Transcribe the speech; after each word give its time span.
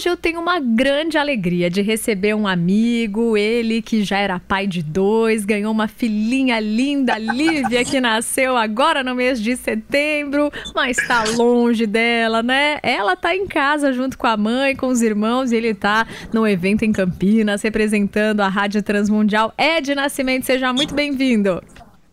hoje 0.00 0.08
eu 0.08 0.16
tenho 0.16 0.40
uma 0.40 0.58
grande 0.58 1.18
alegria 1.18 1.68
de 1.68 1.82
receber 1.82 2.32
um 2.32 2.48
amigo, 2.48 3.36
ele 3.36 3.82
que 3.82 4.02
já 4.02 4.16
era 4.16 4.40
pai 4.40 4.66
de 4.66 4.82
dois, 4.82 5.44
ganhou 5.44 5.70
uma 5.70 5.88
filhinha 5.88 6.58
linda, 6.58 7.18
Lívia, 7.18 7.84
que 7.84 8.00
nasceu 8.00 8.56
agora 8.56 9.04
no 9.04 9.14
mês 9.14 9.38
de 9.42 9.54
setembro, 9.58 10.50
mas 10.74 10.96
tá 10.96 11.24
longe 11.36 11.84
dela, 11.84 12.42
né? 12.42 12.78
Ela 12.82 13.14
tá 13.14 13.36
em 13.36 13.46
casa 13.46 13.92
junto 13.92 14.16
com 14.16 14.26
a 14.26 14.38
mãe, 14.38 14.74
com 14.74 14.86
os 14.86 15.02
irmãos, 15.02 15.52
e 15.52 15.56
ele 15.56 15.74
tá 15.74 16.06
no 16.32 16.48
evento 16.48 16.82
em 16.82 16.92
Campinas, 16.92 17.60
representando 17.60 18.40
a 18.40 18.48
Rádio 18.48 18.82
Transmundial. 18.82 19.52
Ed 19.58 19.94
Nascimento, 19.94 20.46
seja 20.46 20.72
muito 20.72 20.94
bem-vindo. 20.94 21.62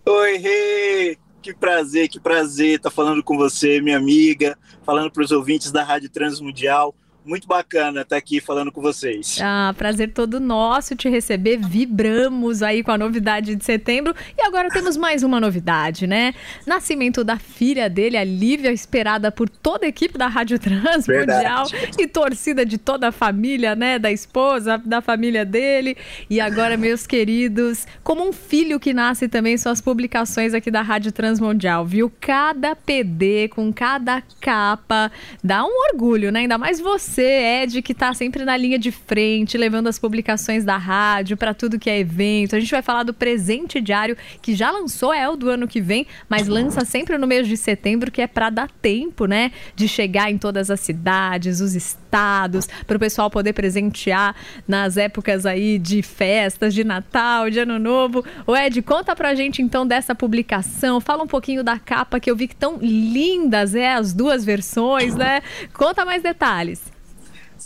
Oi! 0.06 1.18
Que 1.42 1.54
prazer, 1.54 2.10
que 2.10 2.20
prazer 2.20 2.76
estar 2.76 2.90
tá 2.90 2.94
falando 2.94 3.24
com 3.24 3.38
você, 3.38 3.80
minha 3.80 3.96
amiga, 3.96 4.58
falando 4.86 5.10
para 5.10 5.24
os 5.24 5.32
ouvintes 5.32 5.72
da 5.72 5.86
Rádio 5.86 6.10
Transmundial 6.10 6.94
muito 7.28 7.48
bacana 7.48 8.02
estar 8.02 8.16
aqui 8.16 8.40
falando 8.40 8.72
com 8.72 8.82
vocês. 8.82 9.38
Ah, 9.42 9.74
prazer 9.78 10.12
todo 10.14 10.40
nosso 10.40 10.96
te 10.96 11.10
receber. 11.10 11.58
Vibramos 11.58 12.64
aí 12.64 12.82
com 12.82 12.92
a 12.92 12.98
novidade 12.98 13.56
de 13.56 13.66
setembro. 13.66 14.16
E 14.38 14.42
agora 14.42 14.70
temos 14.70 14.96
mais 14.96 15.24
uma 15.24 15.40
novidade, 15.40 16.08
né? 16.08 16.34
Nascimento 16.66 17.24
da 17.24 17.38
filha 17.38 17.90
dele, 17.90 18.18
a 18.18 18.24
Lívia, 18.24 18.72
esperada 18.72 19.32
por 19.32 19.50
toda 19.50 19.86
a 19.86 19.90
equipe 19.90 20.18
da 20.18 20.28
Rádio 20.28 20.58
Trans 20.58 21.08
Mundial 21.08 21.68
e 22.00 22.08
torcida 22.08 22.66
de 22.66 22.78
toda 22.78 23.10
a 23.10 23.12
família, 23.12 23.76
né? 23.76 24.00
Da 24.00 24.12
esposa, 24.12 24.78
da 24.78 25.02
família 25.02 25.44
dele. 25.44 25.98
E 26.30 26.40
agora, 26.40 26.78
meus 26.78 27.06
queridos, 27.06 27.86
como 28.04 28.28
um 28.28 28.32
filho 28.32 28.80
que 28.80 28.94
nasce 28.94 29.28
também, 29.28 29.58
são 29.58 29.72
as 29.72 29.82
publicações 29.82 30.54
aqui 30.54 30.72
da 30.72 30.82
Rádio 30.82 31.12
Transmundial, 31.12 31.86
viu? 31.86 32.12
Cada 32.22 32.76
PD 32.76 33.50
com 33.50 33.74
cada 33.74 34.24
capa 34.40 35.12
dá 35.44 35.66
um 35.66 35.74
orgulho, 35.92 36.32
né? 36.32 36.42
Ainda 36.42 36.58
mais 36.58 36.80
você 36.80 37.17
você, 37.18 37.64
Ed, 37.64 37.82
que 37.82 37.94
está 37.94 38.14
sempre 38.14 38.46
na 38.46 38.56
linha 38.56 38.78
de 38.78 38.92
frente, 38.92 39.58
levando 39.58 39.88
as 39.88 39.98
publicações 39.98 40.64
da 40.64 40.78
rádio 40.78 41.36
para 41.36 41.52
tudo 41.52 41.80
que 41.80 41.90
é 41.90 41.98
evento. 41.98 42.56
A 42.56 42.60
gente 42.60 42.70
vai 42.70 42.84
falar 42.84 43.02
do 43.02 43.12
presente 43.12 43.82
diário, 43.82 44.16
que 44.40 44.54
já 44.54 44.70
lançou, 44.70 45.12
é 45.12 45.28
o 45.28 45.36
do 45.36 45.50
ano 45.50 45.68
que 45.68 45.82
vem, 45.82 46.06
mas 46.30 46.48
lança 46.48 46.86
sempre 46.86 47.18
no 47.18 47.26
mês 47.26 47.48
de 47.48 47.58
setembro, 47.58 48.12
que 48.12 48.22
é 48.22 48.28
para 48.28 48.52
dar 48.52 48.70
tempo, 48.70 49.26
né, 49.26 49.52
de 49.76 49.88
chegar 49.88 50.30
em 50.30 50.38
todas 50.38 50.70
as 50.70 50.80
cidades, 50.80 51.60
os 51.60 51.74
estados, 51.74 52.68
para 52.86 52.98
o 52.98 53.00
pessoal 53.00 53.32
poder 53.32 53.54
presentear 53.54 54.36
nas 54.68 54.96
épocas 54.96 55.48
aí 55.48 55.80
de 55.80 56.04
festas, 56.04 56.72
de 56.72 56.84
Natal, 56.84 57.50
de 57.50 57.58
Ano 57.58 57.80
Novo. 57.80 58.24
O 58.46 58.56
Ed, 58.56 58.80
conta 58.84 59.16
pra 59.16 59.34
gente 59.34 59.60
então 59.60 59.88
dessa 59.88 60.14
publicação, 60.14 61.02
fala 61.02 61.24
um 61.24 61.28
pouquinho 61.28 61.64
da 61.64 61.80
capa 61.80 62.20
que 62.20 62.30
eu 62.30 62.36
vi 62.36 62.48
que 62.48 62.56
tão 62.56 62.78
lindas, 62.80 63.74
é, 63.74 63.96
as 63.96 64.14
duas 64.14 64.46
versões, 64.46 65.16
né? 65.16 65.42
Conta 65.74 66.06
mais 66.06 66.22
detalhes. 66.22 66.96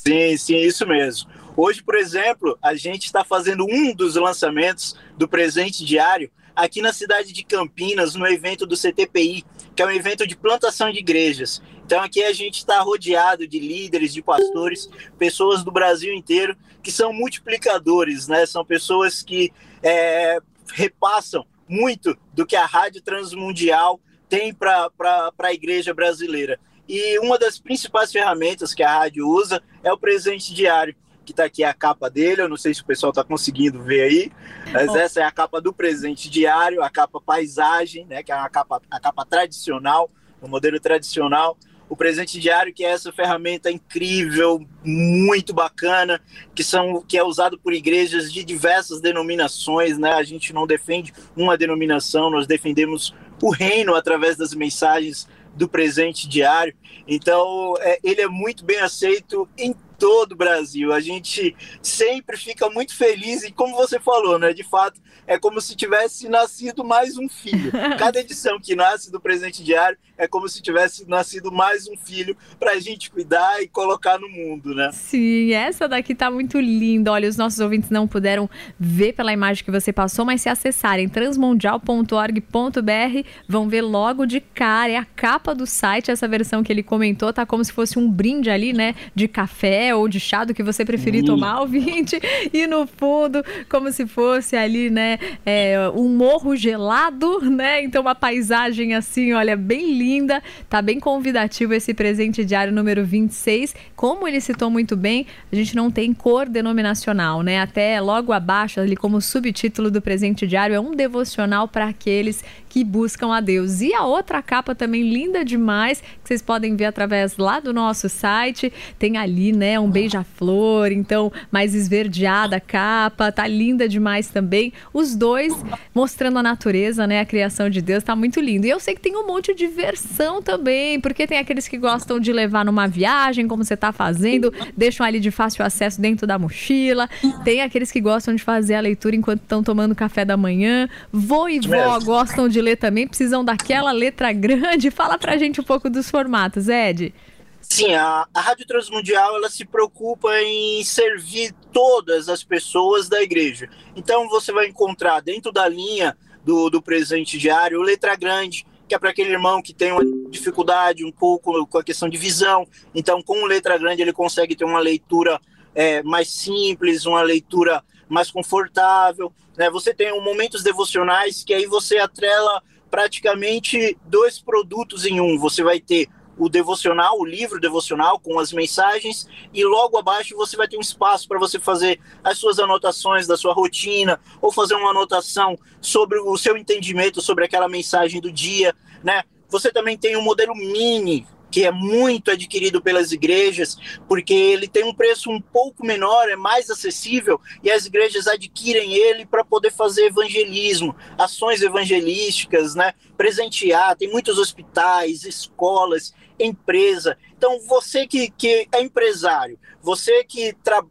Sim, 0.03 0.35
sim, 0.35 0.57
isso 0.57 0.87
mesmo. 0.87 1.29
Hoje, 1.55 1.83
por 1.83 1.93
exemplo, 1.93 2.57
a 2.59 2.73
gente 2.73 3.05
está 3.05 3.23
fazendo 3.23 3.67
um 3.69 3.93
dos 3.93 4.15
lançamentos 4.15 4.95
do 5.15 5.27
presente 5.27 5.85
diário 5.85 6.31
aqui 6.55 6.81
na 6.81 6.91
cidade 6.91 7.31
de 7.31 7.43
Campinas, 7.43 8.15
no 8.15 8.25
evento 8.25 8.65
do 8.65 8.75
CTPI, 8.75 9.45
que 9.75 9.81
é 9.83 9.85
um 9.85 9.91
evento 9.91 10.25
de 10.25 10.35
plantação 10.35 10.91
de 10.91 10.97
igrejas. 10.97 11.61
Então, 11.85 12.01
aqui 12.01 12.23
a 12.23 12.33
gente 12.33 12.57
está 12.57 12.79
rodeado 12.81 13.47
de 13.47 13.59
líderes, 13.59 14.11
de 14.11 14.23
pastores, 14.23 14.89
pessoas 15.19 15.63
do 15.63 15.71
Brasil 15.71 16.11
inteiro 16.15 16.57
que 16.81 16.91
são 16.91 17.13
multiplicadores, 17.13 18.27
né? 18.27 18.47
São 18.47 18.65
pessoas 18.65 19.21
que 19.21 19.53
é, 19.83 20.39
repassam 20.73 21.45
muito 21.69 22.17
do 22.33 22.43
que 22.43 22.55
a 22.55 22.65
Rádio 22.65 23.03
Transmundial 23.03 23.99
tem 24.27 24.51
para 24.51 24.89
a 25.37 25.53
igreja 25.53 25.93
brasileira. 25.93 26.59
E 26.93 27.17
uma 27.19 27.39
das 27.39 27.57
principais 27.57 28.11
ferramentas 28.11 28.73
que 28.73 28.83
a 28.83 28.93
rádio 28.99 29.25
usa 29.25 29.63
é 29.81 29.93
o 29.93 29.97
presente 29.97 30.53
diário, 30.53 30.93
que 31.23 31.31
está 31.31 31.45
aqui 31.45 31.63
a 31.63 31.73
capa 31.73 32.09
dele. 32.09 32.41
Eu 32.41 32.49
não 32.49 32.57
sei 32.57 32.73
se 32.73 32.81
o 32.81 32.85
pessoal 32.85 33.11
está 33.11 33.23
conseguindo 33.23 33.81
ver 33.81 34.01
aí, 34.01 34.31
mas 34.73 34.89
oh. 34.89 34.97
essa 34.97 35.21
é 35.21 35.23
a 35.23 35.31
capa 35.31 35.61
do 35.61 35.71
presente 35.71 36.29
diário, 36.29 36.83
a 36.83 36.89
capa 36.89 37.21
paisagem, 37.21 38.05
né, 38.07 38.21
que 38.21 38.29
é 38.29 38.35
a 38.35 38.49
capa, 38.49 38.81
a 38.91 38.99
capa 38.99 39.25
tradicional, 39.25 40.11
o 40.41 40.49
modelo 40.49 40.81
tradicional. 40.81 41.57
O 41.87 41.95
presente 41.95 42.39
diário, 42.39 42.73
que 42.73 42.83
é 42.83 42.89
essa 42.89 43.11
ferramenta 43.11 43.71
incrível, 43.71 44.65
muito 44.83 45.53
bacana, 45.53 46.21
que, 46.53 46.63
são, 46.63 47.01
que 47.01 47.17
é 47.17 47.23
usado 47.23 47.57
por 47.57 47.73
igrejas 47.73 48.31
de 48.31 48.43
diversas 48.43 48.99
denominações. 48.99 49.97
Né? 49.97 50.11
A 50.11 50.23
gente 50.23 50.51
não 50.51 50.67
defende 50.67 51.13
uma 51.37 51.57
denominação, 51.57 52.29
nós 52.29 52.47
defendemos 52.47 53.13
o 53.41 53.49
reino 53.49 53.95
através 53.95 54.37
das 54.37 54.53
mensagens 54.53 55.27
do 55.55 55.67
presente 55.67 56.27
diário. 56.27 56.73
Então, 57.07 57.75
é, 57.79 57.99
ele 58.03 58.21
é 58.21 58.27
muito 58.27 58.63
bem 58.63 58.79
aceito 58.79 59.47
em 59.57 59.75
todo 60.01 60.31
o 60.31 60.35
Brasil. 60.35 60.91
A 60.91 60.99
gente 60.99 61.55
sempre 61.79 62.35
fica 62.35 62.67
muito 62.71 62.95
feliz 62.95 63.43
e, 63.43 63.51
como 63.51 63.75
você 63.75 63.99
falou, 63.99 64.39
né? 64.39 64.51
De 64.51 64.63
fato, 64.63 64.99
é 65.27 65.37
como 65.37 65.61
se 65.61 65.75
tivesse 65.75 66.27
nascido 66.27 66.83
mais 66.83 67.19
um 67.19 67.29
filho. 67.29 67.71
Cada 67.99 68.19
edição 68.19 68.59
que 68.59 68.75
nasce 68.75 69.11
do 69.11 69.21
presente 69.21 69.63
diário 69.63 69.95
é 70.17 70.27
como 70.27 70.49
se 70.49 70.59
tivesse 70.59 71.07
nascido 71.07 71.51
mais 71.51 71.87
um 71.87 71.95
filho 71.95 72.35
para 72.59 72.71
a 72.71 72.79
gente 72.79 73.11
cuidar 73.11 73.61
e 73.61 73.67
colocar 73.67 74.19
no 74.19 74.27
mundo, 74.27 74.73
né? 74.73 74.89
Sim, 74.91 75.53
essa 75.53 75.87
daqui 75.87 76.15
tá 76.15 76.31
muito 76.31 76.59
linda. 76.59 77.11
Olha, 77.11 77.29
os 77.29 77.37
nossos 77.37 77.59
ouvintes 77.59 77.91
não 77.91 78.07
puderam 78.07 78.49
ver 78.79 79.13
pela 79.13 79.31
imagem 79.31 79.63
que 79.63 79.71
você 79.71 79.93
passou, 79.93 80.25
mas 80.25 80.41
se 80.41 80.49
acessarem 80.49 81.07
transmundial.org.br, 81.07 83.27
vão 83.47 83.69
ver 83.69 83.81
logo 83.81 84.25
de 84.25 84.39
cara. 84.39 84.93
É 84.93 84.97
a 84.97 85.05
capa 85.05 85.53
do 85.53 85.67
site, 85.67 86.09
essa 86.09 86.27
versão 86.27 86.63
que 86.63 86.73
ele 86.73 86.81
comentou, 86.81 87.31
tá 87.31 87.45
como 87.45 87.63
se 87.63 87.71
fosse 87.71 87.99
um 87.99 88.09
brinde 88.09 88.49
ali, 88.49 88.73
né? 88.73 88.95
De 89.13 89.27
café 89.27 89.90
ou 89.93 90.07
de 90.07 90.19
chá, 90.19 90.43
do 90.43 90.53
que 90.53 90.63
você 90.63 90.85
preferir 90.85 91.23
hum. 91.23 91.27
tomar, 91.27 91.59
ouvinte. 91.61 92.19
E 92.53 92.67
no 92.67 92.85
fundo, 92.87 93.43
como 93.69 93.91
se 93.91 94.05
fosse 94.05 94.55
ali, 94.55 94.89
né? 94.89 95.17
É, 95.45 95.77
um 95.95 96.09
morro 96.09 96.55
gelado, 96.55 97.41
né? 97.41 97.83
Então, 97.83 98.01
uma 98.01 98.15
paisagem 98.15 98.93
assim, 98.93 99.33
olha, 99.33 99.55
bem 99.55 99.93
linda 99.93 100.11
linda, 100.21 100.43
tá 100.69 100.81
bem 100.81 100.99
convidativo 100.99 101.73
esse 101.73 101.93
presente 101.93 102.45
diário 102.45 102.71
número 102.71 103.05
26. 103.05 103.75
Como 103.95 104.27
ele 104.27 104.39
citou 104.39 104.69
muito 104.69 104.95
bem, 104.95 105.25
a 105.51 105.55
gente 105.55 105.75
não 105.75 105.89
tem 105.89 106.13
cor 106.13 106.47
denominacional, 106.47 107.41
né? 107.41 107.59
Até 107.59 107.99
logo 107.99 108.31
abaixo, 108.31 108.79
ali 108.79 108.95
como 108.95 109.21
subtítulo 109.21 109.89
do 109.89 110.01
presente 110.01 110.45
diário, 110.45 110.75
é 110.75 110.79
um 110.79 110.91
devocional 110.91 111.67
para 111.67 111.87
aqueles 111.87 112.43
que 112.69 112.83
buscam 112.83 113.33
a 113.33 113.41
Deus. 113.41 113.81
E 113.81 113.93
a 113.93 114.03
outra 114.03 114.41
capa 114.41 114.73
também 114.73 115.03
linda 115.03 115.43
demais, 115.43 116.01
que 116.01 116.07
vocês 116.23 116.41
podem 116.41 116.75
ver 116.75 116.85
através 116.85 117.37
lá 117.37 117.59
do 117.59 117.73
nosso 117.73 118.07
site. 118.07 118.71
Tem 118.97 119.17
ali, 119.17 119.51
né, 119.51 119.79
um 119.81 119.89
beija-flor, 119.89 120.91
então 120.91 121.31
mais 121.51 121.75
esverdeada 121.75 122.57
a 122.57 122.59
capa, 122.59 123.31
tá 123.31 123.47
linda 123.47 123.87
demais 123.87 124.27
também. 124.27 124.73
Os 124.93 125.15
dois 125.15 125.53
mostrando 125.93 126.39
a 126.39 126.43
natureza, 126.43 127.05
né, 127.05 127.19
a 127.19 127.25
criação 127.25 127.69
de 127.69 127.81
Deus, 127.81 128.03
tá 128.03 128.15
muito 128.15 128.39
lindo. 128.39 128.65
E 128.65 128.69
eu 128.69 128.79
sei 128.79 128.95
que 128.95 129.01
tem 129.01 129.15
um 129.15 129.25
monte 129.25 129.53
de 129.53 129.67
versão 129.67 130.41
também, 130.41 130.99
porque 130.99 131.27
tem 131.27 131.37
aqueles 131.37 131.67
que 131.67 131.77
gostam 131.77 132.19
de 132.19 132.31
levar 132.31 132.65
numa 132.65 132.87
viagem, 132.87 133.47
como 133.47 133.63
você 133.63 133.77
tá 133.77 133.91
fazendo, 133.91 134.53
deixam 134.75 135.05
ali 135.05 135.19
de 135.19 135.31
fácil 135.31 135.65
acesso 135.65 135.99
dentro 135.99 136.25
da 136.25 136.37
mochila. 136.37 137.09
Tem 137.43 137.61
aqueles 137.61 137.91
que 137.91 138.01
gostam 138.01 138.35
de 138.35 138.43
fazer 138.43 138.75
a 138.75 138.79
leitura 138.79 139.15
enquanto 139.15 139.41
estão 139.41 139.63
tomando 139.63 139.95
café 139.95 140.23
da 140.25 140.37
manhã. 140.37 140.87
Vô 141.11 141.47
e 141.47 141.59
vó 141.59 141.99
gostam 141.99 142.47
de 142.47 142.61
ler 142.61 142.77
também 142.77 143.07
precisam 143.07 143.43
daquela 143.43 143.91
letra 143.91 144.31
grande. 144.33 144.91
Fala 144.91 145.17
pra 145.17 145.37
gente 145.37 145.61
um 145.61 145.63
pouco 145.63 145.89
dos 145.89 146.09
formatos, 146.09 146.67
Ed. 146.67 147.13
Sim, 147.61 147.93
a, 147.93 148.27
a 148.33 148.41
Rádio 148.41 148.65
Transmundial 148.65 149.35
ela 149.35 149.49
se 149.49 149.65
preocupa 149.65 150.29
em 150.41 150.83
servir 150.83 151.53
todas 151.71 152.27
as 152.27 152.43
pessoas 152.43 153.07
da 153.07 153.21
igreja. 153.21 153.69
Então 153.95 154.27
você 154.27 154.51
vai 154.51 154.67
encontrar 154.67 155.21
dentro 155.21 155.51
da 155.51 155.67
linha 155.67 156.17
do, 156.43 156.69
do 156.69 156.81
presente 156.81 157.37
diário 157.37 157.81
letra 157.81 158.15
grande, 158.15 158.65
que 158.87 158.95
é 158.95 158.99
para 158.99 159.09
aquele 159.09 159.31
irmão 159.31 159.61
que 159.61 159.73
tem 159.73 159.91
uma 159.91 160.03
dificuldade 160.29 161.05
um 161.05 161.11
pouco 161.11 161.65
com 161.67 161.77
a 161.77 161.83
questão 161.83 162.09
de 162.09 162.17
visão. 162.17 162.67
Então, 162.93 163.21
com 163.21 163.45
letra 163.45 163.77
grande, 163.77 164.01
ele 164.01 164.11
consegue 164.11 164.55
ter 164.55 164.65
uma 164.65 164.79
leitura 164.79 165.39
é, 165.73 166.03
mais 166.03 166.29
simples, 166.29 167.05
uma 167.05 167.21
leitura 167.21 167.83
mais 168.09 168.29
confortável. 168.29 169.31
Né? 169.57 169.69
Você 169.69 169.93
tem 169.93 170.11
um 170.11 170.21
momentos 170.21 170.61
devocionais 170.61 171.43
que 171.43 171.53
aí 171.53 171.65
você 171.65 171.99
atrela 171.99 172.61
praticamente 172.89 173.97
dois 174.05 174.39
produtos 174.39 175.05
em 175.05 175.21
um. 175.21 175.39
Você 175.39 175.63
vai 175.63 175.79
ter 175.79 176.09
o 176.41 176.49
devocional, 176.49 177.19
o 177.19 177.23
livro 177.23 177.59
devocional 177.59 178.19
com 178.19 178.39
as 178.39 178.51
mensagens 178.51 179.27
e 179.53 179.63
logo 179.63 179.95
abaixo 179.95 180.35
você 180.35 180.57
vai 180.57 180.67
ter 180.67 180.75
um 180.75 180.81
espaço 180.81 181.27
para 181.27 181.37
você 181.37 181.59
fazer 181.59 181.99
as 182.23 182.39
suas 182.39 182.57
anotações 182.57 183.27
da 183.27 183.37
sua 183.37 183.53
rotina 183.53 184.19
ou 184.41 184.51
fazer 184.51 184.73
uma 184.73 184.89
anotação 184.89 185.55
sobre 185.79 186.17
o 186.19 186.35
seu 186.37 186.57
entendimento 186.57 187.21
sobre 187.21 187.45
aquela 187.45 187.69
mensagem 187.69 188.19
do 188.19 188.31
dia, 188.31 188.75
né? 189.03 189.21
Você 189.49 189.71
também 189.71 189.95
tem 189.95 190.17
um 190.17 190.23
modelo 190.23 190.55
mini 190.55 191.27
que 191.51 191.65
é 191.65 191.71
muito 191.71 192.31
adquirido 192.31 192.81
pelas 192.81 193.11
igrejas, 193.11 193.77
porque 194.07 194.33
ele 194.33 194.67
tem 194.67 194.83
um 194.83 194.93
preço 194.93 195.29
um 195.29 195.41
pouco 195.41 195.85
menor, 195.85 196.29
é 196.29 196.35
mais 196.35 196.69
acessível, 196.69 197.39
e 197.61 197.69
as 197.69 197.85
igrejas 197.85 198.25
adquirem 198.25 198.93
ele 198.93 199.25
para 199.25 199.43
poder 199.43 199.71
fazer 199.71 200.05
evangelismo, 200.05 200.95
ações 201.17 201.61
evangelísticas, 201.61 202.73
né? 202.73 202.93
presentear. 203.17 203.95
Tem 203.95 204.09
muitos 204.09 204.37
hospitais, 204.37 205.25
escolas, 205.25 206.13
empresa. 206.39 207.17
Então, 207.37 207.59
você 207.67 208.07
que, 208.07 208.31
que 208.31 208.67
é 208.71 208.81
empresário, 208.81 209.59
você 209.81 210.23
que 210.23 210.53
tra 210.63 210.83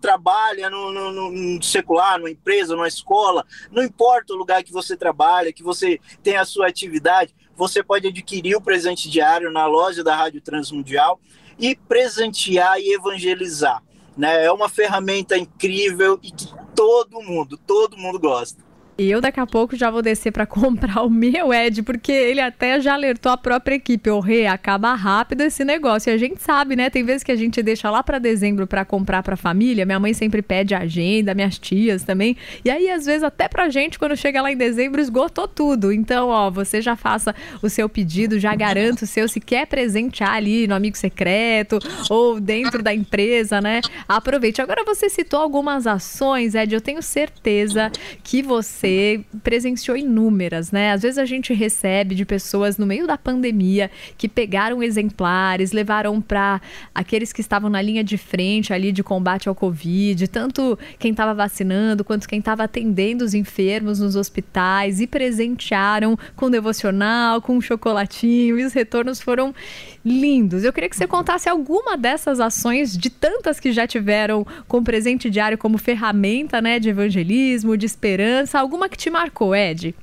trabalha 0.00 0.70
no, 0.70 0.90
no, 0.90 1.30
no, 1.30 1.62
secular, 1.62 2.18
numa 2.18 2.30
empresa, 2.30 2.74
numa 2.74 2.88
escola, 2.88 3.46
não 3.70 3.82
importa 3.82 4.32
o 4.32 4.36
lugar 4.36 4.64
que 4.64 4.72
você 4.72 4.96
trabalha, 4.96 5.52
que 5.52 5.62
você 5.62 6.00
tem 6.22 6.36
a 6.36 6.44
sua 6.44 6.66
atividade, 6.66 7.34
você 7.58 7.82
pode 7.82 8.06
adquirir 8.06 8.54
o 8.54 8.60
presente 8.60 9.10
diário 9.10 9.50
na 9.50 9.66
loja 9.66 10.04
da 10.04 10.14
Rádio 10.14 10.40
Transmundial 10.40 11.20
e 11.58 11.74
presentear 11.74 12.78
e 12.78 12.94
evangelizar. 12.94 13.82
Né? 14.16 14.44
É 14.44 14.52
uma 14.52 14.68
ferramenta 14.68 15.36
incrível 15.36 16.20
e 16.22 16.30
que 16.30 16.46
todo 16.76 17.20
mundo, 17.20 17.58
todo 17.58 17.98
mundo 17.98 18.20
gosta. 18.20 18.62
Eu 19.00 19.20
daqui 19.20 19.38
a 19.38 19.46
pouco 19.46 19.76
já 19.76 19.92
vou 19.92 20.02
descer 20.02 20.32
para 20.32 20.44
comprar 20.44 21.04
o 21.04 21.08
meu 21.08 21.54
Ed, 21.54 21.84
porque 21.84 22.10
ele 22.10 22.40
até 22.40 22.80
já 22.80 22.94
alertou 22.94 23.30
a 23.30 23.36
própria 23.36 23.76
equipe. 23.76 24.10
O 24.10 24.18
Rê, 24.18 24.48
acaba 24.48 24.92
rápido 24.94 25.42
esse 25.42 25.64
negócio. 25.64 26.10
E 26.10 26.12
a 26.12 26.18
gente 26.18 26.42
sabe, 26.42 26.74
né? 26.74 26.90
Tem 26.90 27.04
vezes 27.04 27.22
que 27.22 27.30
a 27.30 27.36
gente 27.36 27.62
deixa 27.62 27.88
lá 27.92 28.02
para 28.02 28.18
dezembro 28.18 28.66
para 28.66 28.84
comprar 28.84 29.22
para 29.22 29.36
família. 29.36 29.86
Minha 29.86 30.00
mãe 30.00 30.12
sempre 30.12 30.42
pede 30.42 30.74
agenda, 30.74 31.32
minhas 31.32 31.60
tias 31.60 32.02
também. 32.02 32.36
E 32.64 32.70
aí, 32.70 32.90
às 32.90 33.06
vezes, 33.06 33.22
até 33.22 33.46
pra 33.46 33.68
gente, 33.68 34.00
quando 34.00 34.16
chega 34.16 34.42
lá 34.42 34.50
em 34.50 34.56
dezembro, 34.56 35.00
esgotou 35.00 35.46
tudo. 35.46 35.92
Então, 35.92 36.30
ó, 36.30 36.50
você 36.50 36.82
já 36.82 36.96
faça 36.96 37.32
o 37.62 37.68
seu 37.68 37.88
pedido, 37.88 38.40
já 38.40 38.52
garanta 38.56 39.04
o 39.04 39.06
seu. 39.06 39.28
Se 39.28 39.38
quer 39.38 39.68
presentear 39.68 40.32
ali 40.32 40.66
no 40.66 40.74
amigo 40.74 40.96
secreto 40.96 41.78
ou 42.10 42.40
dentro 42.40 42.82
da 42.82 42.92
empresa, 42.92 43.60
né? 43.60 43.80
Aproveite. 44.08 44.60
Agora, 44.60 44.82
você 44.82 45.08
citou 45.08 45.40
algumas 45.40 45.86
ações, 45.86 46.56
Ed. 46.56 46.74
Eu 46.74 46.80
tenho 46.80 47.00
certeza 47.00 47.92
que 48.24 48.42
você 48.42 48.87
você 48.88 49.20
presenciou 49.42 49.96
inúmeras, 49.96 50.72
né? 50.72 50.92
Às 50.92 51.02
vezes 51.02 51.18
a 51.18 51.24
gente 51.24 51.52
recebe 51.52 52.14
de 52.14 52.24
pessoas 52.24 52.78
no 52.78 52.86
meio 52.86 53.06
da 53.06 53.18
pandemia 53.18 53.90
que 54.16 54.28
pegaram 54.28 54.82
exemplares, 54.82 55.72
levaram 55.72 56.20
para 56.20 56.60
aqueles 56.94 57.32
que 57.32 57.40
estavam 57.40 57.68
na 57.68 57.82
linha 57.82 58.02
de 58.02 58.16
frente 58.16 58.72
ali 58.72 58.90
de 58.90 59.02
combate 59.02 59.48
ao 59.48 59.54
Covid, 59.54 60.26
tanto 60.28 60.78
quem 60.98 61.10
estava 61.10 61.34
vacinando 61.34 62.04
quanto 62.04 62.28
quem 62.28 62.38
estava 62.38 62.64
atendendo 62.64 63.24
os 63.24 63.34
enfermos 63.34 64.00
nos 64.00 64.16
hospitais 64.16 65.00
e 65.00 65.06
presentearam 65.06 66.18
com 66.34 66.50
devocional, 66.50 67.42
com 67.42 67.56
um 67.56 67.60
chocolatinho 67.60 68.58
e 68.58 68.64
os 68.64 68.72
retornos 68.72 69.20
foram 69.20 69.54
lindos. 70.08 70.64
Eu 70.64 70.72
queria 70.72 70.88
que 70.88 70.96
você 70.96 71.06
contasse 71.06 71.48
alguma 71.48 71.96
dessas 71.96 72.40
ações, 72.40 72.96
de 72.96 73.10
tantas 73.10 73.60
que 73.60 73.72
já 73.72 73.86
tiveram 73.86 74.46
com 74.66 74.82
presente 74.82 75.30
diário 75.30 75.58
como 75.58 75.78
ferramenta 75.78 76.60
né, 76.60 76.78
de 76.78 76.88
evangelismo, 76.88 77.76
de 77.76 77.86
esperança, 77.86 78.58
alguma 78.58 78.88
que 78.88 78.96
te 78.96 79.10
marcou, 79.10 79.54
Ed? 79.54 79.94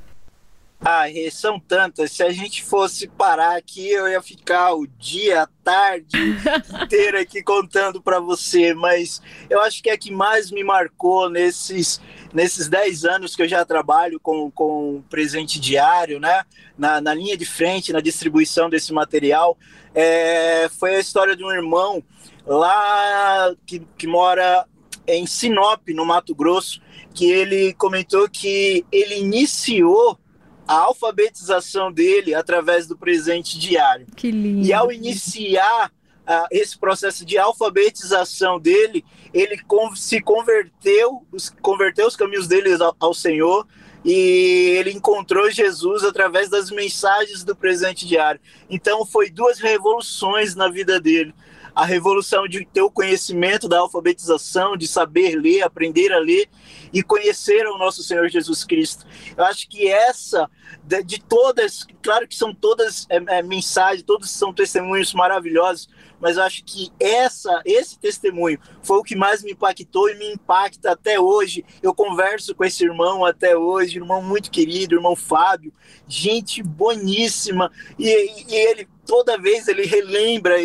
Ah, 0.80 1.06
são 1.32 1.60
tantas. 1.60 2.12
Se 2.12 2.22
a 2.22 2.32
gente 2.32 2.64
fosse 2.64 3.08
parar 3.08 3.58
aqui, 3.58 3.90
eu 3.90 4.08
ia 4.08 4.22
ficar 4.22 4.74
o 4.74 4.86
dia, 4.86 5.44
a 5.44 5.48
tarde 5.64 6.18
inteira 6.84 7.22
aqui 7.22 7.42
contando 7.42 8.02
para 8.02 8.20
você. 8.20 8.74
Mas 8.74 9.22
eu 9.50 9.62
acho 9.62 9.82
que 9.82 9.90
é 9.90 9.98
que 9.98 10.12
mais 10.12 10.52
me 10.52 10.64
marcou 10.64 11.30
nesses 11.30 12.00
nesses 12.36 12.68
10 12.68 13.06
anos 13.06 13.34
que 13.34 13.42
eu 13.42 13.48
já 13.48 13.64
trabalho 13.64 14.20
com, 14.20 14.52
com 14.52 15.02
presente 15.10 15.58
diário, 15.58 16.20
né? 16.20 16.44
Na, 16.78 17.00
na 17.00 17.14
linha 17.14 17.38
de 17.38 17.46
frente, 17.46 17.94
na 17.94 18.02
distribuição 18.02 18.70
desse 18.70 18.92
material, 18.92 19.58
é, 19.94 20.68
foi 20.78 20.98
a 20.98 21.00
história 21.00 21.34
de 21.34 21.46
um 21.46 21.52
irmão 21.52 22.04
lá 22.46 23.56
que, 23.66 23.80
que 23.98 24.06
mora 24.06 24.68
em 25.08 25.26
Sinop, 25.26 25.88
no 25.90 26.06
Mato 26.06 26.36
Grosso, 26.36 26.82
que 27.14 27.32
ele 27.32 27.74
comentou 27.76 28.28
que 28.30 28.86
ele 28.92 29.16
iniciou 29.18 30.20
a 30.68 30.76
alfabetização 30.76 31.92
dele 31.92 32.34
através 32.34 32.88
do 32.88 32.98
presente 32.98 33.60
diário. 33.60 34.08
Que 34.16 34.32
lindo. 34.32 34.66
E 34.66 34.74
ao 34.74 34.92
iniciar 34.92 35.92
uh, 36.28 36.48
esse 36.52 36.78
processo 36.78 37.26
de 37.26 37.38
alfabetização 37.38 38.60
dele, 38.60 39.06
ele 39.34 39.60
se 39.96 40.22
converteu, 40.22 41.26
converteu 41.62 42.08
os 42.08 42.16
caminhos 42.16 42.48
dele 42.48 42.74
ao, 42.82 42.96
ao 43.00 43.14
Senhor 43.14 43.68
e 44.04 44.76
ele 44.78 44.92
encontrou 44.92 45.50
Jesus 45.50 46.04
através 46.04 46.50
das 46.50 46.70
mensagens 46.70 47.44
do 47.44 47.56
presente 47.56 48.08
diário. 48.08 48.40
Então 48.70 49.06
foi 49.06 49.30
duas 49.30 49.60
revoluções 49.60 50.56
na 50.56 50.70
vida 50.70 51.00
dele 51.00 51.34
a 51.76 51.86
revolução 51.86 52.48
de 52.48 52.66
ter 52.66 52.82
o 52.82 52.90
conhecimento 52.90 53.68
da 53.68 53.80
alfabetização, 53.80 54.78
de 54.78 54.88
saber 54.88 55.36
ler, 55.36 55.62
aprender 55.62 56.14
a 56.14 56.20
ler 56.20 56.50
e 56.94 57.04
conhecer 57.04 57.68
o 57.68 57.78
nosso 57.78 58.02
Senhor 58.02 58.30
Jesus 58.30 58.64
Cristo. 58.64 59.06
Eu 59.36 59.44
acho 59.44 59.68
que 59.68 59.92
essa, 59.92 60.50
de, 60.82 61.04
de 61.04 61.22
todas, 61.22 61.86
claro 62.02 62.26
que 62.26 62.36
são 62.36 62.56
todas 62.56 63.06
é, 63.10 63.18
é, 63.28 63.44
mensagens, 63.44 64.04
todos 64.04 64.30
são 64.32 64.54
testemunhos 64.54 65.14
maravilhosos, 65.14 65.90
mas 66.18 66.38
eu 66.38 66.44
acho 66.44 66.64
que 66.64 66.94
essa, 66.98 67.62
esse 67.66 68.00
testemunho 68.00 68.58
foi 68.82 68.98
o 68.98 69.04
que 69.04 69.16
mais 69.16 69.44
me 69.44 69.52
impactou 69.52 70.10
e 70.10 70.16
me 70.16 70.32
impacta 70.32 70.92
até 70.92 71.20
hoje. 71.20 71.66
Eu 71.84 71.94
converso 71.94 72.56
com 72.56 72.64
esse 72.64 72.86
irmão 72.86 73.26
até 73.26 73.58
hoje, 73.58 73.98
irmão 73.98 74.22
muito 74.22 74.50
querido, 74.50 74.96
irmão 74.96 75.14
Fábio, 75.14 75.74
gente 76.08 76.64
boníssima, 76.64 77.70
e, 78.00 78.08
e 78.48 78.56
ele 78.56 78.88
toda 79.06 79.38
vez 79.38 79.68
ele 79.68 79.86
relembra 79.86 80.56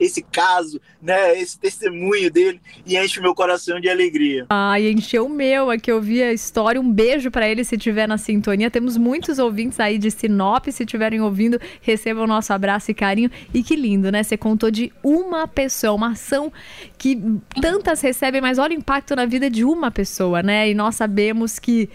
esse 0.00 0.22
caso, 0.22 0.80
né, 1.02 1.38
esse 1.38 1.58
testemunho 1.58 2.30
dele 2.30 2.60
e 2.84 2.96
enche 2.96 3.18
o 3.18 3.22
meu 3.22 3.34
coração 3.34 3.80
de 3.80 3.88
alegria. 3.88 4.46
E 4.78 4.90
encheu 4.90 5.26
o 5.26 5.28
meu 5.28 5.70
aqui 5.70 5.90
eu 5.90 6.00
vi 6.00 6.22
a 6.22 6.32
história. 6.32 6.80
Um 6.80 6.92
beijo 6.92 7.30
para 7.30 7.48
ele 7.48 7.64
se 7.64 7.76
estiver 7.76 8.06
na 8.06 8.18
sintonia. 8.18 8.70
Temos 8.70 8.96
muitos 8.96 9.38
ouvintes 9.38 9.80
aí 9.80 9.98
de 9.98 10.10
Sinop, 10.10 10.66
se 10.66 10.82
estiverem 10.82 11.20
ouvindo, 11.20 11.60
recebam 11.80 12.24
o 12.24 12.26
nosso 12.26 12.52
abraço 12.52 12.90
e 12.90 12.94
carinho. 12.94 13.30
E 13.52 13.62
que 13.62 13.76
lindo, 13.76 14.10
né? 14.10 14.22
Você 14.22 14.36
contou 14.36 14.70
de 14.70 14.92
uma 15.02 15.46
pessoa, 15.46 15.94
uma 15.94 16.12
ação 16.12 16.52
que 16.98 17.20
tantas 17.60 18.00
recebem, 18.00 18.40
mas 18.40 18.58
olha 18.58 18.76
o 18.76 18.78
impacto 18.78 19.14
na 19.16 19.26
vida 19.26 19.50
de 19.50 19.64
uma 19.64 19.90
pessoa, 19.90 20.42
né? 20.42 20.70
E 20.70 20.74
nós 20.74 20.96
sabemos 20.96 21.58
que 21.58 21.88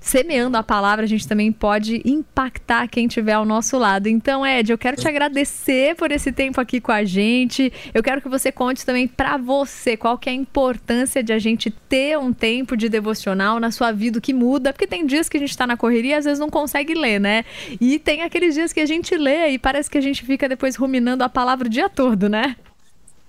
semeando 0.00 0.56
a 0.56 0.62
palavra, 0.62 1.04
a 1.04 1.08
gente 1.08 1.26
também 1.26 1.50
pode 1.50 2.00
impactar 2.04 2.88
quem 2.88 3.06
estiver 3.06 3.32
ao 3.32 3.44
nosso 3.44 3.76
lado. 3.76 4.08
Então, 4.08 4.46
Ed, 4.46 4.70
eu 4.70 4.78
quero 4.78 4.96
te 4.96 5.08
agradecer 5.08 5.96
por 5.96 6.12
esse 6.12 6.30
tempo 6.30 6.60
aqui 6.60 6.80
com 6.80 6.92
a 6.92 7.04
gente. 7.04 7.72
Eu 7.92 8.02
quero 8.02 8.20
que 8.20 8.28
você 8.28 8.52
conte 8.52 8.86
também 8.86 9.08
para 9.08 9.36
você 9.36 9.96
qual 9.96 10.16
que 10.16 10.28
é 10.28 10.32
a 10.32 10.36
importância 10.36 11.22
de 11.22 11.32
a 11.32 11.38
gente 11.38 11.70
ter 11.70 12.18
um 12.18 12.32
tempo 12.32 12.76
de 12.76 12.88
devocional 12.88 13.58
na 13.58 13.70
sua 13.70 13.90
vida 13.90 14.20
que 14.20 14.32
muda, 14.32 14.72
porque 14.72 14.86
tem 14.86 15.04
dias 15.06 15.28
que 15.28 15.36
a 15.36 15.40
gente 15.40 15.50
está 15.50 15.66
na 15.66 15.76
correria 15.76 16.12
e 16.12 16.18
às 16.18 16.24
vezes 16.24 16.38
não 16.38 16.50
consegue 16.50 16.94
ler, 16.94 17.18
né? 17.18 17.44
E 17.80 17.98
tem 17.98 18.22
aqueles 18.22 18.54
dias 18.54 18.72
que 18.72 18.80
a 18.80 18.86
gente 18.86 19.16
lê 19.16 19.48
e 19.48 19.58
parece 19.58 19.90
que 19.90 19.98
a 19.98 20.00
gente 20.00 20.24
fica 20.24 20.48
depois 20.48 20.76
ruminando 20.76 21.24
a 21.24 21.28
palavra 21.28 21.66
o 21.66 21.70
dia 21.70 21.88
todo, 21.88 22.28
né? 22.28 22.56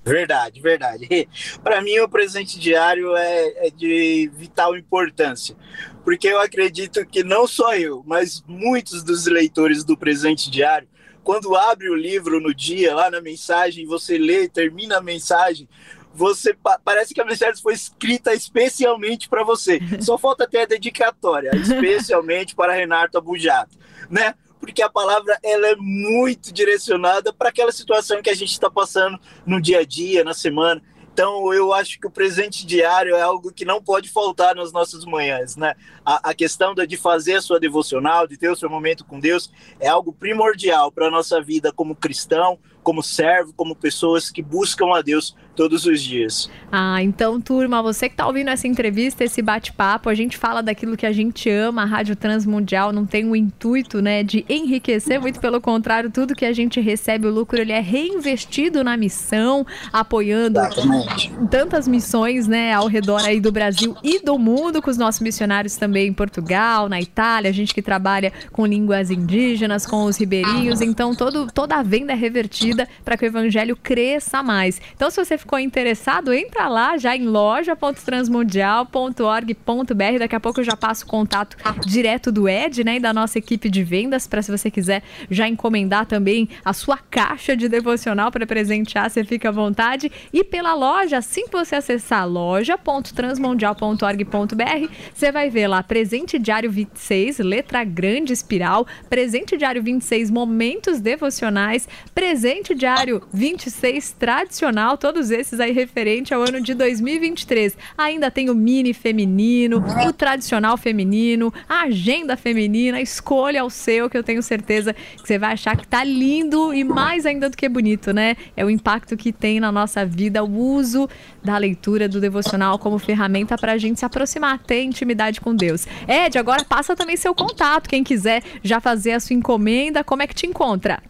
Verdade, 0.08 0.62
verdade. 0.62 1.30
Para 1.64 1.82
mim, 1.82 2.00
o 2.00 2.10
presente 2.10 2.60
diário 2.60 3.16
é, 3.16 3.68
é, 3.68 3.70
de 3.70 4.32
vital 4.34 4.78
importância, 4.78 5.56
porque 6.04 6.28
eu 6.28 6.40
acredito 6.40 7.06
que 7.06 7.24
não 7.24 7.48
só 7.48 7.76
eu, 7.76 8.04
mas 8.06 8.44
muitos 8.48 9.04
dos 9.04 9.26
leitores 9.26 9.84
do 9.84 9.98
presente 9.98 10.50
diário, 10.50 10.88
quando 11.24 11.56
abre 11.56 11.90
o 11.90 11.96
livro 11.96 12.40
no 12.40 12.54
dia, 12.54 12.96
lá 12.96 13.12
na 13.12 13.20
mensagem, 13.20 13.86
você 13.86 14.18
lê, 14.18 14.48
termina 14.48 14.98
a 14.98 15.02
mensagem, 15.02 15.68
você 16.14 16.56
parece 16.84 17.14
que 17.14 17.22
a 17.22 17.26
mensagem 17.26 17.62
foi 17.62 17.74
escrita 17.74 18.34
especialmente 18.34 19.30
para 19.30 19.44
você. 19.44 19.80
Só 20.02 20.18
falta 20.18 20.48
ter 20.48 20.62
a 20.62 20.66
dedicatória, 20.66 21.52
especialmente 21.62 22.56
para 22.56 22.74
Renato 22.74 23.18
Abujato, 23.18 23.78
né? 24.10 24.34
Porque 24.60 24.82
a 24.82 24.90
palavra 24.90 25.38
ela 25.44 25.68
é 25.68 25.76
muito 25.76 26.52
direcionada 26.54 27.32
para 27.32 27.50
aquela 27.50 27.72
situação 27.72 28.22
que 28.22 28.30
a 28.30 28.36
gente 28.36 28.52
está 28.52 28.70
passando 28.70 29.20
no 29.46 29.62
dia 29.62 29.80
a 29.80 29.86
dia, 29.86 30.24
na 30.24 30.34
semana. 30.34 30.82
Então, 31.18 31.52
eu 31.52 31.74
acho 31.74 32.00
que 32.00 32.06
o 32.06 32.12
presente 32.12 32.64
diário 32.64 33.16
é 33.16 33.22
algo 33.22 33.52
que 33.52 33.66
não 33.66 33.82
pode 33.82 34.08
faltar 34.08 34.56
nas 34.56 34.72
nossas 34.72 35.04
manhãs, 35.04 35.56
né? 35.56 35.74
A, 36.06 36.30
a 36.30 36.34
questão 36.36 36.76
de 36.76 36.96
fazer 36.96 37.38
a 37.38 37.42
sua 37.42 37.60
devocional, 37.60 38.28
de 38.28 38.38
ter 38.38 38.52
o 38.52 38.56
seu 38.56 38.70
momento 38.70 39.04
com 39.04 39.20
Deus, 39.20 39.52
é 39.80 39.88
algo 39.88 40.14
primordial 40.14 40.92
para 40.92 41.08
a 41.08 41.10
nossa 41.10 41.42
vida 41.42 41.72
como 41.72 41.96
cristão, 41.96 42.60
como 42.84 43.02
servo, 43.02 43.52
como 43.54 43.76
pessoas 43.76 44.30
que 44.30 44.44
buscam 44.44 44.96
a 44.96 45.02
Deus 45.02 45.36
todos 45.58 45.88
os 45.88 46.02
dias. 46.02 46.50
Ah, 46.72 47.02
então, 47.02 47.42
turma, 47.42 47.82
você 47.82 48.08
que 48.08 48.14
está 48.14 48.28
ouvindo 48.28 48.50
essa 48.50 48.68
entrevista, 48.68 49.24
esse 49.24 49.42
bate-papo, 49.42 50.08
a 50.08 50.14
gente 50.14 50.38
fala 50.38 50.62
daquilo 50.62 50.96
que 50.96 51.06
a 51.06 51.12
gente 51.12 51.50
ama, 51.50 51.82
a 51.82 51.86
Rádio 51.86 52.16
Transmundial 52.16 52.94
não 52.94 53.06
tem 53.06 53.28
o 53.28 53.36
intuito, 53.36 54.00
né, 54.00 54.24
de 54.24 54.46
enriquecer, 54.48 55.20
muito 55.20 55.40
pelo 55.40 55.60
contrário, 55.60 56.12
tudo 56.12 56.36
que 56.36 56.46
a 56.46 56.54
gente 56.54 56.80
recebe, 56.80 57.26
o 57.26 57.32
lucro, 57.32 57.60
ele 57.60 57.72
é 57.72 57.80
reinvestido 57.80 58.84
na 58.84 58.96
missão, 58.96 59.66
apoiando 59.92 60.60
Exatamente. 60.60 61.34
tantas 61.50 61.88
missões, 61.88 62.48
né, 62.48 62.74
ao 62.74 62.88
redor 62.88 63.22
aí 63.26 63.42
do 63.42 63.52
Brasil 63.52 63.96
e 64.04 64.20
do 64.24 64.38
mundo, 64.38 64.80
com 64.80 64.92
os 64.92 64.98
nossos 64.98 65.22
missionários 65.22 65.76
também 65.76 66.08
em 66.08 66.14
Portugal, 66.14 66.88
na 66.88 67.02
Itália, 67.02 67.50
a 67.50 67.54
gente 67.54 67.74
que 67.74 67.82
trabalha 67.82 68.32
com 68.52 68.64
línguas 68.64 69.10
indígenas, 69.10 69.88
com 69.88 70.04
os 70.04 70.18
ribeirinhos, 70.18 70.82
então 70.82 71.16
todo, 71.16 71.48
toda 71.52 71.78
a 71.78 71.82
venda 71.82 72.14
é 72.14 72.16
revertida 72.16 72.88
para 73.04 73.18
que 73.18 73.26
o 73.26 73.28
evangelho 73.28 73.76
cresça 73.76 74.44
mais. 74.44 74.80
Então, 74.94 75.10
se 75.10 75.24
você 75.24 75.38
ficou 75.48 75.58
interessado, 75.58 76.34
entra 76.34 76.68
lá 76.68 76.98
já 76.98 77.16
em 77.16 77.26
loja.transmundial.org.br. 77.26 80.20
Daqui 80.20 80.36
a 80.36 80.42
pouco 80.42 80.60
eu 80.60 80.66
já 80.66 80.76
passo 80.76 81.06
o 81.06 81.08
contato 81.08 81.56
direto 81.86 82.34
do 82.34 82.50
Ed, 82.50 82.84
né, 82.84 82.98
e 82.98 83.00
da 83.00 83.14
nossa 83.14 83.40
equipe 83.40 83.70
de 83.70 83.82
vendas, 83.82 84.28
para 84.28 84.42
se 84.42 84.52
você 84.52 84.70
quiser 84.70 85.02
já 85.32 85.48
encomendar 85.48 86.06
também 86.06 86.50
a 86.66 86.74
sua 86.74 86.98
caixa 86.98 87.56
de 87.56 87.70
devocional 87.70 88.30
para 88.30 88.46
presentear, 88.46 89.10
você 89.10 89.24
fica 89.24 89.48
à 89.48 89.52
vontade. 89.52 90.12
E 90.34 90.44
pela 90.44 90.74
loja, 90.74 91.20
assim 91.20 91.46
que 91.46 91.54
você 91.54 91.76
acessar 91.76 92.28
loja.transmundial.org.br, 92.28 94.92
você 95.14 95.32
vai 95.32 95.50
ver 95.50 95.68
lá 95.68 95.82
presente 95.82 96.38
diário 96.38 96.70
26, 96.70 97.40
letra 97.40 97.86
grande 97.86 98.34
espiral, 98.34 98.86
presente 99.10 99.56
diário 99.56 99.82
26, 99.82 100.30
momentos 100.30 101.00
devocionais, 101.00 101.88
presente 102.14 102.76
diário 102.76 103.24
26 103.32 104.12
tradicional, 104.12 104.98
todos 104.98 105.32
esses 105.38 105.60
aí 105.60 105.72
referente 105.72 106.34
ao 106.34 106.42
ano 106.42 106.60
de 106.60 106.74
2023. 106.74 107.78
Ainda 107.98 108.30
tem 108.30 108.50
o 108.50 108.56
mini 108.56 108.94
feminino, 108.94 109.84
o 110.08 110.14
tradicional 110.14 110.78
feminino, 110.78 111.54
a 111.68 111.84
agenda 111.84 112.36
feminina, 112.36 113.02
escolha 113.02 113.64
o 113.64 113.70
seu, 113.70 114.10
que 114.10 114.18
eu 114.18 114.24
tenho 114.24 114.42
certeza 114.42 114.94
que 114.94 115.28
você 115.28 115.38
vai 115.38 115.54
achar 115.54 115.78
que 115.78 115.88
tá 115.88 116.04
lindo 116.04 116.74
e 116.74 116.84
mais 116.84 117.26
ainda 117.26 117.50
do 117.50 117.58
que 117.58 117.70
bonito, 117.70 118.12
né? 118.12 118.36
É 118.56 118.66
o 118.66 118.70
impacto 118.70 119.16
que 119.16 119.32
tem 119.32 119.60
na 119.60 119.72
nossa 119.72 120.06
vida 120.06 120.44
o 120.44 120.58
uso 120.58 121.10
da 121.44 121.58
leitura 121.58 122.10
do 122.10 122.20
devocional 122.20 122.78
como 122.80 123.00
ferramenta 123.00 123.58
para 123.58 123.74
a 123.74 123.78
gente 123.78 124.00
se 124.00 124.06
aproximar, 124.06 124.60
ter 124.60 124.84
intimidade 124.84 125.40
com 125.40 125.56
Deus. 125.56 125.88
Ed, 126.08 126.38
agora 126.38 126.64
passa 126.64 126.96
também 126.96 127.16
seu 127.16 127.34
contato, 127.34 127.90
quem 127.90 128.04
quiser 128.04 128.44
já 128.64 128.80
fazer 128.80 129.14
a 129.14 129.20
sua 129.20 129.36
encomenda, 129.36 130.04
como 130.04 130.22
é 130.22 130.28
que 130.28 130.36
te 130.36 130.46
encontra? 130.46 131.02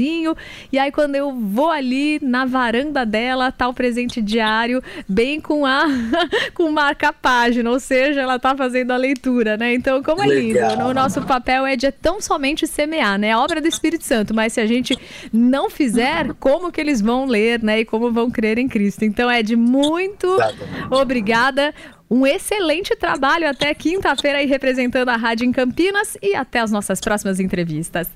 e 0.73 0.79
aí, 0.79 0.91
quando 0.91 1.15
eu 1.15 1.33
vou 1.33 1.71
ali 1.71 2.19
na 2.23 2.45
varanda 2.45 3.05
dela, 3.05 3.53
tá 3.53 3.69
o 3.69 3.75
presente 3.75 4.21
diário, 4.21 4.83
bem 5.09 5.41
com 5.41 5.65
a 5.65 5.85
com 6.55 6.71
marca-página, 6.71 7.71
ou 7.71 7.81
seja, 7.81 8.21
ela 8.21 8.39
tá 8.39 8.57
fazendo 8.57 8.93
a 8.93 8.97
leitura, 8.97 9.57
né? 9.57 9.75
Então, 9.75 10.03
como 10.03 10.23
é 10.23 10.27
Legal. 10.27 10.71
lindo. 10.71 10.85
O 10.85 10.95
nosso 10.95 11.23
papel 11.23 11.67
é 11.67 11.77
de 11.77 11.91
tão 11.91 12.21
somente 12.21 12.67
semear, 12.67 13.19
né? 13.19 13.29
É 13.29 13.37
obra 13.37 13.61
do 13.61 13.69
Espírito 13.69 14.05
Santo, 14.05 14.35
mas 14.35 14.53
se 14.53 14.61
a 14.61 14.67
gente 14.67 14.99
não 15.33 15.71
fizer, 15.71 16.33
como 16.35 16.71
que 16.71 16.81
eles 16.81 17.01
vão 17.01 17.27
ler, 17.27 17.63
né? 17.63 17.81
E 17.81 17.85
como 17.85 18.11
vão 18.11 18.31
crer 18.31 18.59
em 18.59 18.69
Cristo. 18.69 19.05
Então, 19.05 19.31
Ed, 19.31 19.55
muito 19.57 20.27
Exatamente. 20.27 20.95
obrigada. 20.95 21.75
Um 22.11 22.27
excelente 22.27 22.95
trabalho 22.95 23.49
até 23.49 23.75
quinta-feira 23.75 24.39
aí 24.39 24.47
representando 24.47 25.09
a 25.09 25.17
rádio 25.17 25.47
em 25.47 25.53
Campinas 25.53 26.17
e 26.23 26.35
até 26.35 26.61
as 26.61 26.71
nossas 26.71 27.01
próximas 27.01 27.41
entrevistas. 27.41 28.09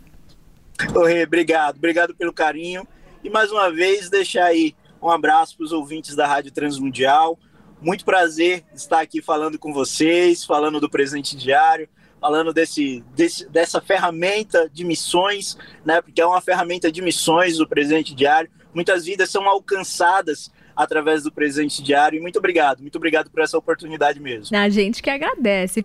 Ô, 0.95 1.05
Rê, 1.05 1.25
obrigado, 1.25 1.77
obrigado 1.77 2.15
pelo 2.15 2.33
carinho. 2.33 2.87
E 3.23 3.31
mais 3.31 3.51
uma 3.51 3.71
vez, 3.71 4.09
deixar 4.09 4.45
aí 4.45 4.75
um 5.03 5.11
abraço 5.11 5.57
para 5.57 5.65
os 5.65 5.73
ouvintes 5.73 6.15
da 6.15 6.27
Rádio 6.27 6.53
Transmundial. 6.53 7.39
Muito 7.81 8.05
prazer 8.05 8.65
estar 8.75 9.01
aqui 9.01 9.23
falando 9.23 9.59
com 9.59 9.73
vocês, 9.73 10.45
falando 10.45 10.81
do 10.81 10.91
presente 10.91 11.37
diário, 11.37 11.89
falando 12.21 12.53
desse, 12.53 13.05
desse, 13.15 13.49
dessa 13.49 13.81
ferramenta 13.81 14.69
de 14.69 14.85
missões, 14.85 15.57
né? 15.85 16.01
Porque 16.01 16.21
é 16.21 16.27
uma 16.27 16.41
ferramenta 16.41 16.91
de 16.91 17.01
missões 17.01 17.59
do 17.59 17.69
presente 17.69 18.15
diário. 18.15 18.51
Muitas 18.75 19.05
vidas 19.05 19.31
são 19.31 19.49
alcançadas 19.49 20.51
através 20.77 21.23
do 21.23 21.33
presente 21.33 21.83
diário. 21.83 22.19
E 22.19 22.21
muito 22.21 22.39
obrigado, 22.39 22.81
muito 22.81 22.97
obrigado 22.97 23.31
por 23.31 23.43
essa 23.43 23.57
oportunidade 23.57 24.21
mesmo. 24.21 24.57
A 24.57 24.69
gente 24.69 25.03
que 25.03 25.11
agradece. 25.11 25.83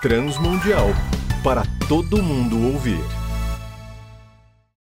Transmundial 0.00 0.88
para 1.42 1.62
todo 1.88 2.22
mundo 2.22 2.72
ouvir. 2.72 3.23